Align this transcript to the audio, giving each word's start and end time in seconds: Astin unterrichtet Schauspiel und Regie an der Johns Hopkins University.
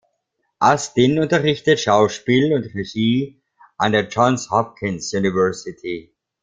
Astin 0.63 1.19
unterrichtet 1.19 1.79
Schauspiel 1.79 2.55
und 2.55 2.73
Regie 2.73 3.39
an 3.77 3.91
der 3.91 4.07
Johns 4.09 4.49
Hopkins 4.49 5.13
University. 5.13 6.11